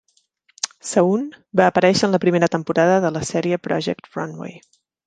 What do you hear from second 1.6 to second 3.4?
va aparèixer en la primera temporada de la